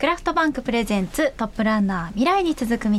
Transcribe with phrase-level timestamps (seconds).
[0.00, 2.98] クラフトバンクプレゼンツトップランナー未来に続く道。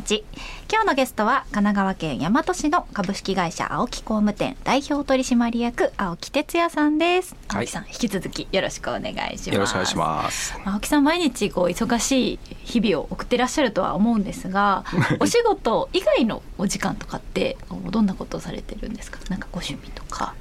[0.72, 7.36] 今日のゲストは神奈川県大和市の株式会社青木工務店代表取締役青木哲也さんです。
[7.48, 9.50] 青木さん、引き続きよろしくお願いします。
[9.50, 10.54] よろしくお願いします。
[10.64, 14.84] 青木さん毎日こう忙しい日々を送ってらっしゃるとは思うんですが
[15.20, 17.58] お仕事以外のお時間とかって
[17.90, 19.18] どんなことをされてるんですか？
[19.30, 20.36] なんかご趣味とか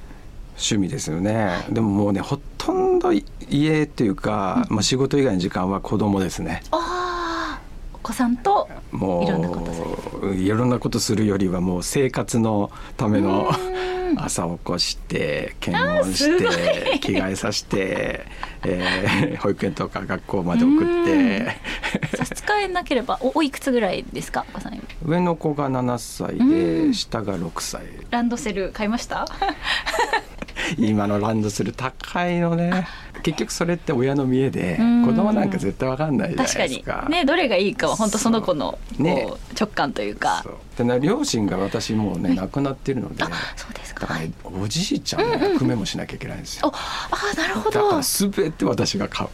[0.61, 3.11] 趣味ですよね、でももうねほとんど
[3.49, 6.61] 家っていうか、まあ、仕事以外の時間は子供ですね。
[6.71, 7.61] ああ
[7.93, 11.25] お子さんともういろんなことする。
[11.25, 13.51] よりはもう生活のための
[14.17, 18.25] 朝起こして検温して着替えさせて、
[18.65, 21.55] えー、保育園とか学校まで送って。
[22.17, 26.37] 差し支えなければおおいくつぐらいですかお子さん上の子が7歳
[26.89, 27.83] で下が6歳。
[28.09, 29.25] ランドセル買いました？
[30.79, 32.87] 今のランドセル高いのね。
[33.23, 37.07] 結局それって親の見栄で子供なんか絶対わかんないじゃないですか。
[37.09, 39.27] ねどれがいいかは本当その子のね、
[39.59, 40.43] 直感というか。
[40.77, 43.23] でね両親が私もうね亡くなってるので
[43.55, 44.01] そうですか。
[44.01, 47.83] だから、ね、おじいちゃんの役目もしなきゃいけないんですよ、うんうん、あなるほど。
[47.83, 49.29] だから全て私が買う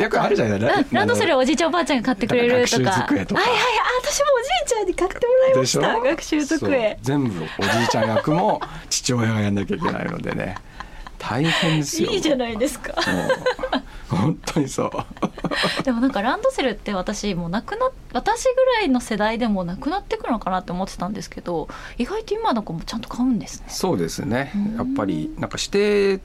[0.00, 0.60] よくあるじゃない？
[0.60, 2.66] ラランドセルおじいちゃんおばあちゃんが買ってくれる。
[2.68, 2.90] とか。
[2.90, 3.26] はいはい
[4.02, 6.00] 私もおじいちゃんに買ってもらいました。
[6.00, 6.98] 学習机。
[7.02, 10.56] 全部おじいちゃん役も父親がやんなきゃいけないのでね。
[11.18, 12.10] 大変ですよ。
[12.10, 12.94] いいじゃないですか。
[14.08, 15.82] 本当にそう。
[15.82, 23.66] でもなんかランドセルって私もうなくな私ぐらいの世代でもなくなってくるのかなって思ってたんですけど意外と今の子もちゃんと買うんですね。
[23.68, 24.52] そうですね。
[24.76, 26.20] やっぱりなんか指定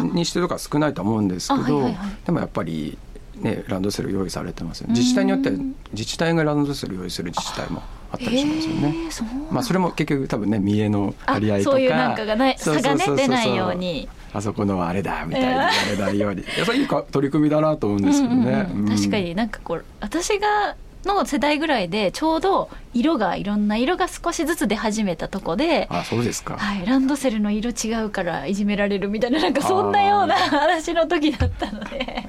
[0.00, 2.98] にしてとか少ないと思うんですけど、はいはいはい、でもやっぱり
[3.36, 5.56] ね、ランドセル用意されてますよ、ね、自治体によっては
[5.92, 8.94] 自治体がランドセル用意する自治体もあったりしますよね。
[9.50, 14.08] まあそれも結局多分ね見栄の張り合いとかそういうなんかがない差がね出ないように。
[14.34, 18.66] あそこのはあれだみたいな言われないように、やっぱりいい取り組みだなと思うんですけどね。
[18.70, 32.26] うんうんうん、確かになんかこう私がの世代ぐらいでちょうど色がいろんな色が少しずつ出始めたとこであそうですか、はい、ランドセルの色違うからいじめられるみたいななんかそんなような話の時だったので。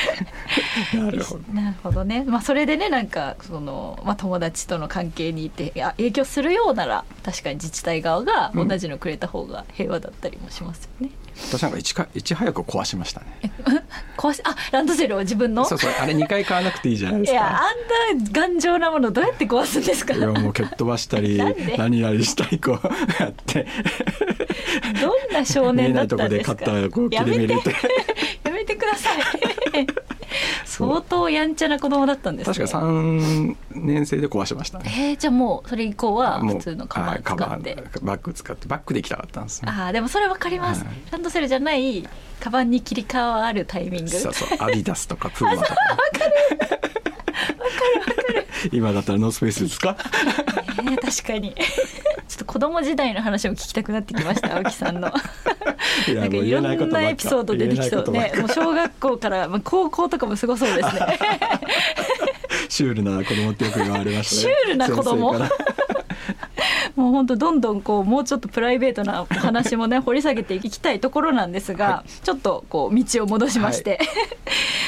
[0.94, 1.52] なるほど。
[1.52, 11.10] なるほどね、まあ、それでねなんかその、まあ、友達との関係にいていや影響するようなら確かに自治体側が同じのくれた方が平和だったりもしますよね。
[11.19, 13.26] うん、私なんかいちかいち早く壊しましたね。
[14.16, 15.64] 壊しあランドセルを自分の？
[15.64, 17.38] そうそうあれ2回買わなくていいじゃないですか。
[17.38, 20.14] いやあんな頑丈なものどうやって壊すんですか？
[20.14, 21.38] いやもう蹴っ飛ばしたり
[21.78, 23.66] 何々したりこうやって。
[25.00, 26.54] どんな少年だったんですか？
[26.54, 27.74] 見えないとこで買ったこう切り目入れて。
[28.44, 29.16] やめてください。
[30.64, 34.84] 相当やんちゃな子供だったんです、ね、確か3年生で壊しましたね。
[34.86, 37.82] えー、じゃあもうそれ以降は普通のカバン使って。
[38.02, 42.08] バッグ使ってバッグで行きたかったんです、ね、ああでもそれわかります、はい、ランドセルじゃない
[42.40, 44.10] カバンに切り替わるタイミング。
[44.10, 45.64] そうそう アディダスとかプーマとか。
[45.64, 46.24] わかる。
[46.60, 46.90] わかる
[48.00, 48.46] わかる。
[48.72, 49.96] 今だったらノースペースですか？
[49.98, 51.54] えー、確かに。
[52.28, 55.00] ちょっと子供時代の話を聞きたくなってきました青木さんの。
[55.00, 61.18] なんかいろんなエピソード出てきそうねもう小学校からまあ高校とかもすごそうですね
[62.80, 64.54] シュールな子供ってよく言われましたね。
[64.56, 65.34] シュールな子供。
[66.96, 73.98] もう本当どんどんこうもうちょっとプライベートなお話もね 掘り下げていきたいところなんですが、はい、ちょっとこう道を戻しまして、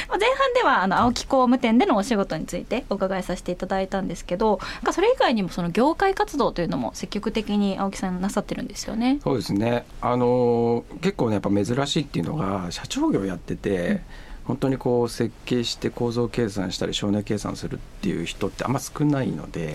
[0.09, 4.59] はい、 前半ではあの青木工務店でのお仕事についてお伺いさせていただいたんですけど
[4.91, 9.21] それ以外にもその業界活動というのも積極的に青木さんなさってるんですよね。
[9.23, 9.85] そうですね。
[10.01, 14.01] あの結構ねやっぱ珍しいっていうのが社長業やってて、うん
[14.45, 19.75] 本当にこう設計して構造計算したり省内計算するっていう人ってあんま少ないので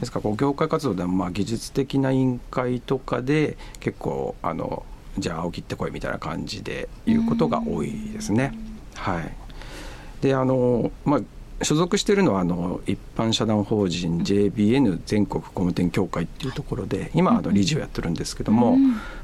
[0.00, 4.84] ですからこう業界活動でもまあ技術的な委員会とかで結構あの
[5.18, 8.52] じゃあ青木ってこいみたいな感じで言うことが多いですね。
[8.94, 9.32] はい、
[10.20, 11.20] であのまあ
[11.64, 18.76] 所属しているのはあの一般社団法人 JBN 全国工務店協会っていうところで今あの理事をやってるんですけども、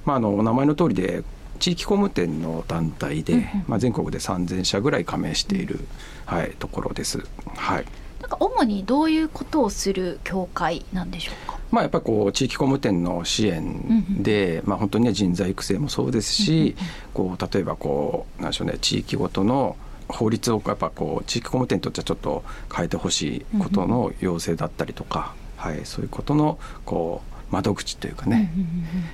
[0.07, 1.25] まあ、あのお名前の通りで
[1.63, 5.79] 地域工務店の団体で、まあ、全国で3,000社ぐらい加盟している、
[6.27, 7.25] はい、ところです。
[7.57, 7.85] はい。
[8.21, 11.59] なんか主にどういうことをする協会なんでしょうか？
[11.71, 19.77] まあやっぱりこう地域工務店の支援で、うん、まあ本当にね人材育成もそうですし、うん、こう例えばこうなんでしょうね地域ごとの
[20.09, 22.43] 法律をやっぱこう地域工務店にとってはちょっと
[22.75, 28.51] 変えてほしいことの要請だったりとか、はいそういうことのこう窓口というかね、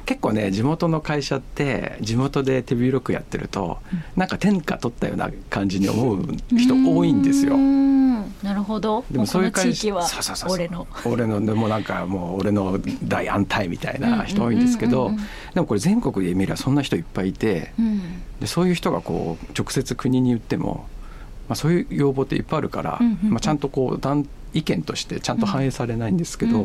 [0.07, 6.23] 結構ね地元の会社って地元で手広くやってると、うん、なんか天下取ったような感じに思う
[6.57, 7.57] 人多いんですよ。
[8.43, 9.05] なるほど。
[9.11, 10.07] でもそういう会社は
[10.49, 10.87] 俺の。
[11.05, 15.11] 俺のでもなんかもう俺の大安泰みたいな人多いんですけど
[15.55, 18.01] でもこれ全国で見ればそんな人いっぱいいて、うん、
[18.39, 20.87] でそういう人がこう直接国に言っても
[21.49, 26.65] まあ、そういう要望っていっぱいあるから、うんうんまあ、ちゃんとこう団意見としてちゃんと反映されないんですけど、や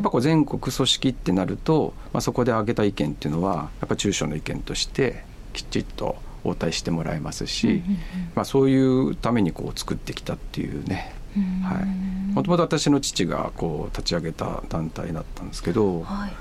[0.00, 7.82] っぱこう全国組織ってなると、まあ、そこで挙げた意見っていうのはやっぱ中小の意見としてきちっと応対してもらえますし、
[8.34, 11.14] まあ、そういうためにこう作ってきたっていうね。
[12.34, 16.32] もともと私の父がこう立ち上げた団体だったんですけど、はい。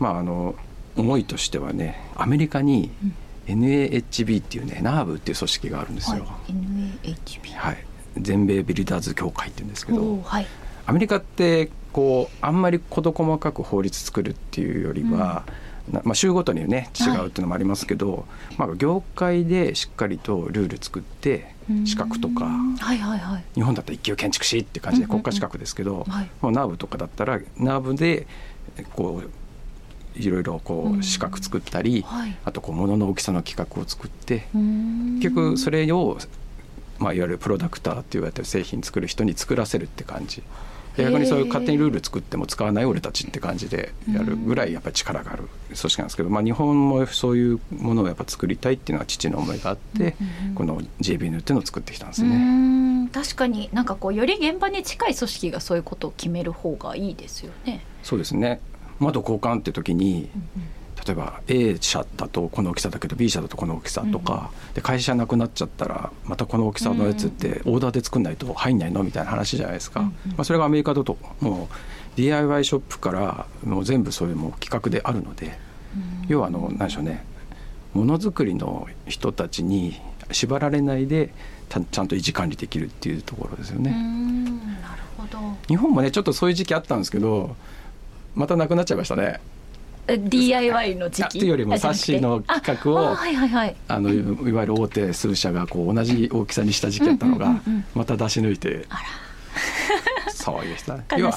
[0.00, 0.54] まあ、あの
[0.96, 3.14] 思いとしてはねアメリカにうん
[3.48, 7.84] NAHB っていうねナーブっていう組織があるんですよ、はい NAHB はい、
[8.16, 10.46] 全米ビルダーズ協会っていうんですけどはい。
[10.86, 15.44] アメリカってこうあんまり事細かく法律作るっていうよりは、
[15.90, 21.54] なまあ、州ごとにね違うっていうのもありますけど、まあ、業界でしっかりとルール作って
[21.84, 23.44] 資格とかうんはいはいはい。
[23.54, 25.22] 日本だったら一級建築士って感じでうんうんうん。
[25.22, 26.30] 国家資格ですけど、はい。
[26.40, 28.26] もうナーブとかだったらナーブで
[28.94, 29.30] こう
[30.16, 32.36] いろいろこう資格作ったり、はい。
[32.44, 34.46] あとこう物の大きさの規格を作って
[35.20, 36.18] 結結局それを、
[36.98, 40.42] まあ、いわゆるプロダクターって言われてる製品作る人に作らせるって感じ。
[40.96, 53.08] で逆にそういう勝手にルール作っても使わない俺たちって感じでやるぐらいやっぱり力がある組織なんですけど、まあ、日本もそういうものをやっぱ作りたいっていうのは父の思いがあって、うんうんこの JBN っていうのを作ってきたんですうね。
[53.12, 57.84] 確かになんかこうより現場に近い組織がそういうことを決める方がいいですよね。
[58.02, 58.60] そうですね
[59.00, 60.28] 窓交換って時に
[61.06, 75.56] 例えば A 社だとこの大きさだけど B 社だとこの大きさとか、で会社なくなっちゃったらまたこの大きさのやつってオーダーで作んないと入んないのみたいな話じゃないですか、まあ、それがアメリカだともう DIY ショップからもう全部そういうもう企画であるので
[76.26, 77.24] 要はあの何でしょうね
[77.94, 79.98] ものづくりの人たちに
[80.30, 81.32] 縛られないで
[81.68, 83.94] たちゃんと維持管理できるっていうところですよね。
[85.68, 87.56] 日本もねちょっとそういう時期あったんですけど
[88.38, 89.40] またなくなっちゃいましたね。
[90.06, 91.24] え DIY の時期？
[91.24, 93.16] あっていうよりも冊子の企画を
[93.88, 97.60] あのいいわゆる大手数社がこう同じ大きさにした時期やったのが
[97.94, 99.02] また出し抜いてあ
[100.32, 100.92] そういう人。
[101.18, 101.36] 要は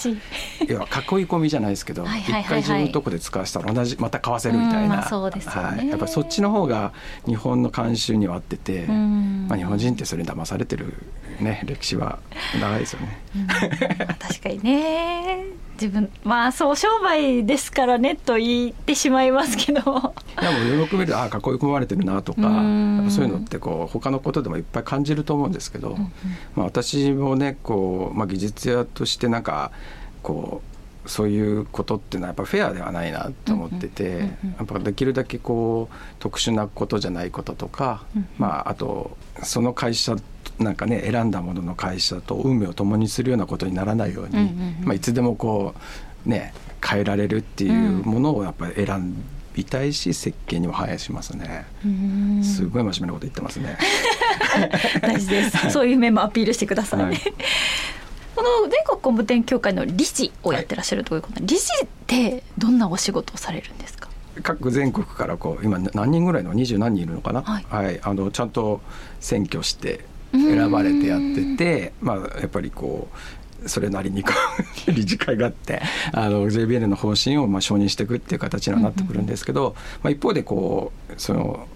[0.68, 5.42] 要は囲い込みじゃないですけどはい一回自分のとこで使わせたら同じまた買わせるみたいな、うね。
[5.46, 6.94] はい、やっぱりそっちの方が
[7.26, 9.48] 日本の慣習には合ってて、うん。
[9.50, 10.94] まあ、日本人ってそれに騙されてる、
[11.42, 12.20] ね、歴史は
[12.60, 13.22] 長いですよね。
[14.20, 15.44] 確かにね
[15.82, 19.80] 自分まあそう商売ですからねと言ってしまいますけど。
[19.80, 22.42] いやもうよく見るとああ囲い込まれてるなとか
[23.10, 25.98] そういうのってこう他のことでもいっぱい感じると思うんですけど、
[26.56, 29.72] まあ、私もねこう、まあ、技術屋としてなんか
[30.22, 34.52] こうそういうことっていうのはやっぱフェアではないなと思ってて、うんうんうんうん。
[34.58, 38.28] やっぱできるだけこう特殊なことじゃないこととか、うんうん。
[38.38, 40.16] まあ、あとその会社
[40.62, 44.48] なんかね選んだものの会社と運命を共にするようなことにならないように、うんうん
[44.82, 45.74] うんまあ、いつでもこ
[46.26, 46.54] うね
[46.86, 49.16] 変えられるっていうものをやっぱり選
[49.54, 51.66] びたいし設計にも反映しますね。
[51.86, 53.78] うんすごい真面目なこと言ってますね。
[55.02, 55.70] 大事です。
[55.72, 57.02] そういう面もアピールしてください。
[57.02, 57.18] はい
[58.34, 64.10] この全国工務店協会の理事をやってらっしゃるということで、理事ってどんなお仕事をされるんですか？
[64.42, 67.60] 各全国からこう今何人ぐらいの二十何人いるのかな、は
[67.92, 68.82] いあのちゃんと
[69.20, 73.08] 選挙して選ばれてやってて、まあ、やっぱりこ
[73.64, 74.34] うそれなりにこ
[74.88, 75.82] う 理事会があって
[76.14, 81.68] あの JBN の方針をまあ承認していくっていう形にはなってくるんですけど、まあ、一方でこうその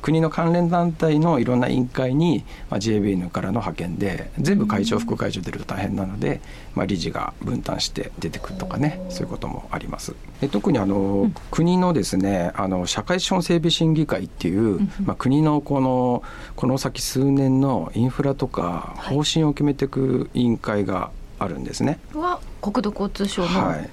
[0.00, 6.40] 国の関連団体のいろんな委員会に、まあ、JBN からの派遣で全部会長副会長出ると大変なので、
[6.74, 10.14] まあ、理事が分担して出てくるとかねそういうこともあります。
[10.40, 16.22] で特にあの、国のですねあの社会資本整備審議会っていう、まあ、国のこの
[16.56, 21.98] この先数年のインフラとか方針を決めていく委員会があるんですね。
[22.14, 23.90] は国土交通省のはい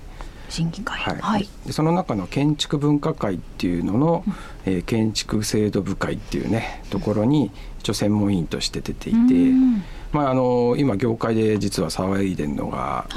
[0.55, 0.97] 審議会。
[0.97, 1.15] はい。
[1.19, 1.50] はい。
[1.65, 4.24] でその中の建築文化会っていうのの、
[4.65, 9.83] えー建築制度部会っていうねところに一応専門委員として出ていて、うん。
[10.12, 13.07] まあ、あの今業界で実は騒いでるのが、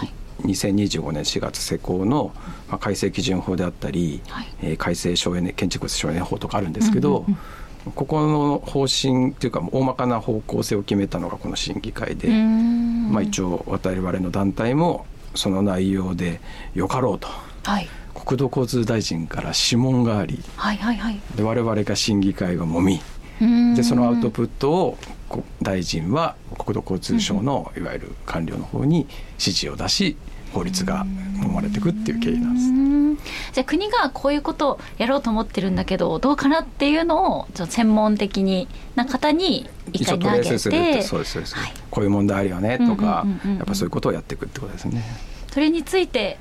[0.43, 2.33] 2025年4月施行の、
[2.69, 4.47] まあ、改正基準法であったり、はい。
[4.63, 7.39] えー改正省エネ建築物省エネ法とかあるんですけど、うんうん
[7.87, 7.93] うん。
[7.93, 13.13] ここの方針っていうか大まかな方向性を決めたのがこの審議会で、うん。
[13.13, 15.07] まあ、一応我々の団体も
[15.39, 16.41] その内容で
[16.75, 17.29] よかろうと。
[17.63, 17.89] はい。
[18.13, 21.21] 国土交通大臣から諮問がありはいはいはい。
[21.37, 23.01] で我々が審議会がもみ。
[23.41, 23.75] うん。
[23.77, 29.07] でそのアウトプットをこ大臣は国土交通省のいわゆる官僚の方に
[29.39, 30.17] 指示を出し
[30.53, 31.07] 法律が
[31.41, 32.78] 生まれていくっていう経緯なんです。
[33.19, 43.27] うんじゃあ国がこういうことをやろうと思ってるんだけどどうかなっていうのをちょっと専門的にな方に一回投げててそうですそうです、はいこういう問題あるよねとか
[43.59, 45.03] やっぱそういうことをやっていくってことですね。
[45.51, 46.39] それについて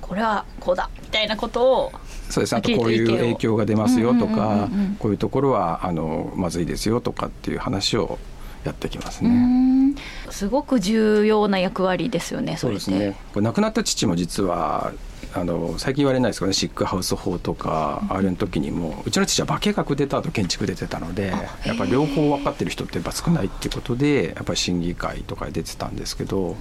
[0.00, 1.92] これはこうだみたいなことを
[2.28, 8.18] そうですあとこういう影響が出ますよとかこういうところはあのまずいですよとかっていう話を
[8.64, 9.96] やってきますね。
[10.30, 12.56] すごく重要な役割ですよね。
[12.56, 13.16] そうですね。
[13.32, 14.92] これ亡くなった父も実は
[15.34, 21.32] あの最近言われないですけどねシックハウス法とか、あれの時にもうちの父は化学出た後建築出てたので
[21.64, 26.56] やっぱり両方分かってる人ってやっぱ少ないっていうことでやっぱり審議会とか出てたんですけど、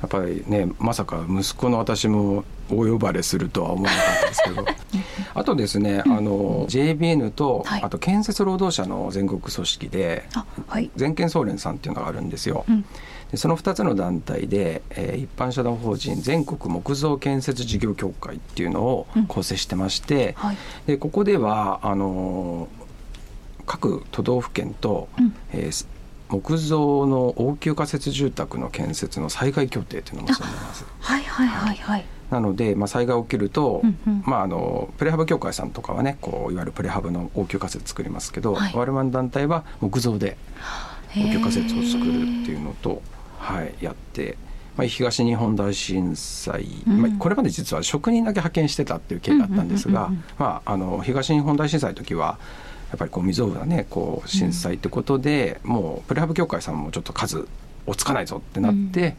[0.00, 4.66] やっぱりねまさか息子の私もお呼ばれするとは思わなかったですけど。
[5.34, 10.24] あとですねあの JBN と、あと建設労働者の全国組織で、
[10.66, 12.64] はい、全県総連さんっていうのがあるんですよ。
[12.68, 12.84] うん。
[13.32, 25.86] でその2つの団体で、えー、一般社団法人全国木造建設事業協会っていうのを構成してまして、うんはい、でここではあのー、各都道府県と、うん、えー、
[26.28, 30.84] 木造の応急仮設住宅の建設の災害協定っていうのも結んでます。
[31.00, 32.04] はいはいはいはい。
[32.32, 40.36] なので、まあ、災害起きると、うんうん、まあ、あのプレハブ協会さんとかはねこういわゆるプレハブの応急仮設作りますけど、はい、我々の団体は木造で
[41.16, 43.02] 応急仮設を作るっていうのと
[43.42, 44.36] はい、やって。
[44.76, 52.38] まあ、東日本大震災、うん、まあ、これまで実は職人だけ派遣してたっていう経緯があったんですが、まあ、あの東日本大震災の時は
[52.88, 57.46] やっぱりこう未曾有なねこう震災ってことで、うん、もうプレハブ協会さんもちょっと数
[57.86, 59.16] 追つかないぞってなって、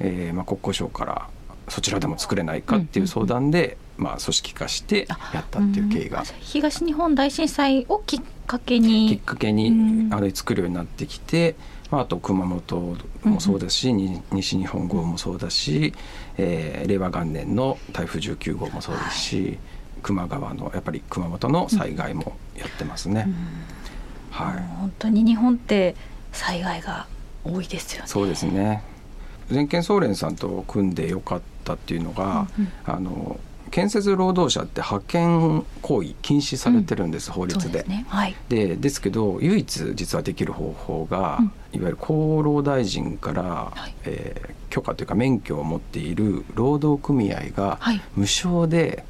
[0.00, 1.28] うん、えー、まあ、国交省から
[1.68, 9.08] そちらでも作れないかっていう相談で、まあ、組織化してやったっていう経緯が、東日本大震災をきっかけに。
[9.08, 11.54] きっかけにあれ作るようになってきて、
[11.90, 15.92] まあ、あと熊本もそうですし、うん、西日本豪雨もそうだし、
[16.38, 19.58] えー、令和元年の台風19号もそうですし、はい、
[20.06, 23.28] 球磨川のやっぱり熊本の災害もやってますね。
[24.30, 25.94] はい、本当に日本って
[26.32, 27.06] 災害が
[27.44, 28.08] 多いですよね。
[28.08, 28.82] そうですね。
[29.50, 33.38] 全県総連さんと組んでよかったっていうのが、うんうん、あの
[33.70, 37.82] 建設労働者って派遣行為禁止されてるんです、うん、法律で。
[37.82, 38.04] で、ね。
[38.08, 41.46] はい、ですけど唯一実はできる方法が、うん、
[41.80, 43.42] いわゆる厚労大臣から、
[43.74, 47.78] はい、えー、許可というか免許を持っている労働組合が
[48.14, 49.04] 無償で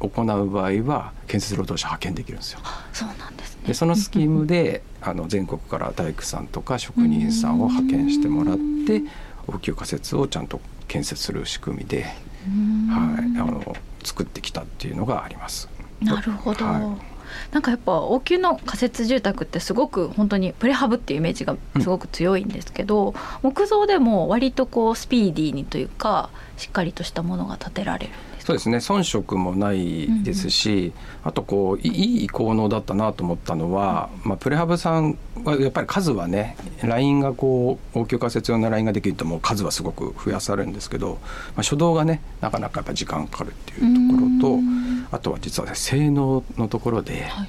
[0.00, 2.60] 行う場合は建設労働者派遣できるんですよ。
[2.92, 9.02] そうなんです、ね、でそのスキームであの全国から大工さんとか職人さんを派遣してもらって
[9.46, 15.68] 応急仮設をちゃんと建設する仕組みで、はい、あの作ってきたっていうのがあります。
[16.00, 17.14] なるほど、はい。
[17.52, 28.12] なんかやっぱ応急の仮設住宅ってすごく本当にプレハブっていうイメージがすごく強いんですけど、うん、木造でも割とこうスピーディーにというかしっかりとしたものが建てられる
[28.44, 28.76] そうですね。
[28.76, 41.18] 遜色もないですし、うん、あとこういい効能だったなと思ったのは、うん、まあ、プレハブさんはやっぱり数はねラインがこう応急仮設用のラインができるともう数はすごく増やされるんですけど、
[41.56, 47.48] まあ、初動がねなかなかやっぱ時間かかるっていうところとあとは実は、ね、性能のところで、はい、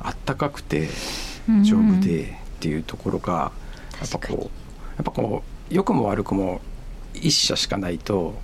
[0.00, 0.88] あったかくて
[1.64, 3.52] 丈夫でっていうところが
[4.00, 6.62] やっぱこうやっぱこう良くも悪くも
[7.12, 8.34] 一社しかないと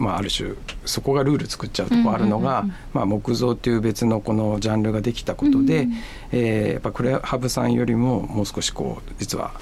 [0.00, 0.54] まあ、ある種
[0.86, 2.64] そこがルール作っちゃうとこあるのが、
[2.94, 5.92] まあ、木造っていう別のこのジャンルができたことで、うん、
[6.32, 9.52] えー、やっぱクレハブさんよりももう少しこう実は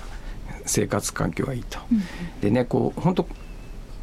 [0.64, 1.80] 生活環境がいいと。
[1.90, 2.02] うん、
[2.40, 3.26] でねこう本当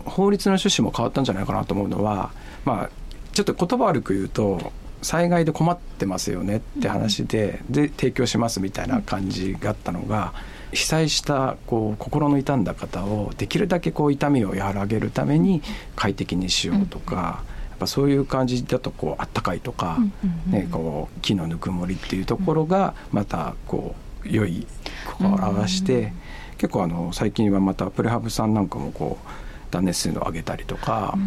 [0.04, 2.32] 法律の趣旨も変わったんじゃないかなと思うのは、
[2.66, 2.90] まあ、
[3.32, 4.74] ちょっと言葉悪く言うと
[5.06, 10.34] 災害で困ってますよねって話で,、で提供しますみたいな感じがあったのが。
[10.72, 15.62] 被災したこう心の痛んだ方をできるだけこう痛みを和らげるために
[15.96, 20.00] 快適にしようとか、やっぱそういう感じだとこうあったかいとか、
[20.48, 23.96] ね、こう木のぬくもりっていうところがまたこ
[24.26, 24.68] う良い
[25.06, 26.12] 心を表して、
[26.58, 29.28] 結構あの最近はまたプレハブさんなんかもこう
[29.72, 31.18] 断熱性能を上げたりとか。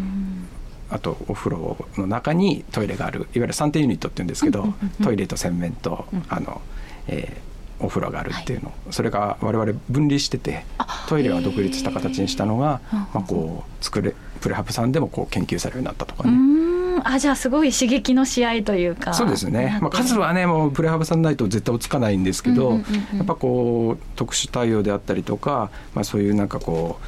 [0.89, 6.61] あとお風呂の中にトイレがあるいわゆる3点ユニットって言うんですけど、トイレと洗面と、あの
[7.07, 7.41] え
[7.79, 10.65] お風呂があるっていうの、はい、それが我々分離してて
[11.07, 16.59] トイレは独立した形にしたのが、まあ、こう作れプレハブさんでもこう研究されるようになったとかね。
[17.05, 19.13] あじゃあすごい刺激の試合というか。
[19.13, 22.73] そうですね、まあ、数はねもうプレハブさんないと絶対落ち着かないんですけど、
[23.15, 27.03] やっぱこう特殊対応であったりとか、まあ、そういうなんかこう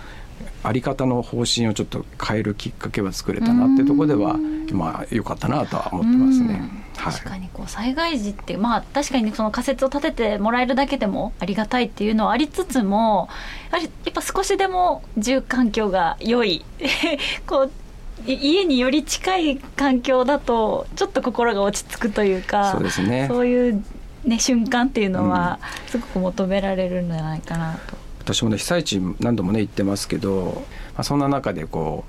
[0.64, 4.38] あり方の方針をちょっと変えるきっかけは作れたなっていうところでは
[4.72, 6.82] まあ良かったなとは思ってますね。
[6.98, 13.28] 確かにこう災害時ってまあ確かにその仮説を立ててもらえるだけでもありがたいっていうのはありつつも
[13.72, 16.64] やはりやっぱ少しでも住環境が良い。
[17.48, 17.72] こう
[18.28, 23.28] 家により近い環境だとちょっと心が落ち着くというかそうですね。
[23.28, 23.84] そういう
[24.26, 28.01] ね瞬間っていうのはすごく求められるんじゃないかなと。
[28.34, 32.06] 私もね被災地何度もね行ってますけど、まあ、そんな中でこ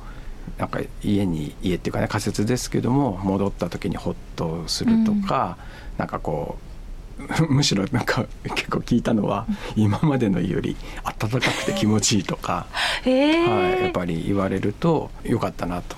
[0.58, 5.58] うなんか家に家っていうかね仮設ですけども戻った時にほっとするとか、
[5.94, 6.72] うん、なんかこう
[7.48, 10.76] むしろなんか結構聞いたのは今までのより
[11.18, 12.66] 暖かくて気持ちいいとか、
[13.04, 15.96] はい、やっぱり言われるとよかったなと。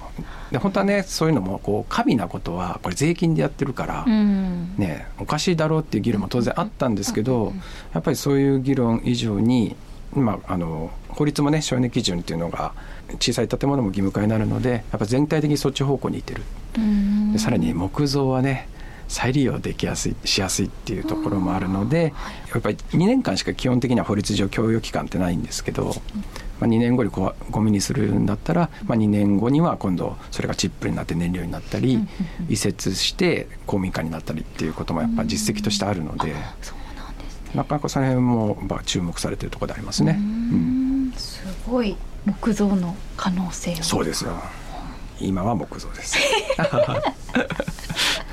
[0.51, 7.53] で本当はねそういうのもこう過敏なことはこれ税金でやってるから、ね、おかしいだろうっていう議論も当然あったんですけど、
[7.93, 9.77] やっぱりそういう議論以上に
[10.17, 12.73] 今あの法律もね省エネ基準っていうのが
[13.21, 16.43] 小さい建物も義務化になるのでやっぱ全体的にそっち方向にいってる。
[17.33, 18.69] でさらに木造はね
[19.09, 22.13] 再利用できやすいしやすいっていうところもあるので
[22.53, 25.95] やっぱり2年間しか基本的には法律上供与期間ってないんですけど、
[26.59, 31.99] まあ、2年後にゴミにするんだったら、まあ、2年後には今度それがチップになって燃料になったり
[32.49, 36.35] 移設して公民館になったりっていうこともやっぱ実績としてあるので。
[37.55, 40.17] なかなかその辺もまあ注目されてるところでありますね。
[40.19, 44.33] うん、すごい木造の可能性そうですよ。
[45.21, 46.19] 今は木造です。